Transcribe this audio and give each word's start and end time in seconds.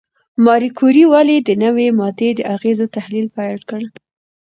ماري 0.45 0.69
کوري 0.79 1.03
ولې 1.13 1.37
د 1.41 1.49
نوې 1.63 1.87
ماده 1.99 2.29
د 2.35 2.39
اغېزو 2.55 2.85
تحلیل 2.95 3.27
پیل 3.35 3.57
کړ؟ 3.69 3.81